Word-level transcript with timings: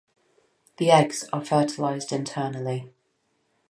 The 0.77 0.89
eggs 0.89 1.29
are 1.31 1.45
fertilised 1.45 2.11
internally. 2.11 2.91